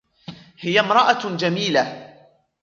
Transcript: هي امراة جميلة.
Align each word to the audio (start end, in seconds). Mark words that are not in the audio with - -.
هي 0.59 0.79
امراة 0.79 1.35
جميلة. 1.37 2.11